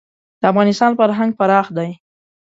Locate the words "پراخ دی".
1.39-1.89